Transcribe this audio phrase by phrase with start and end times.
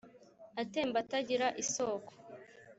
[0.61, 2.11] atemba atagira isoko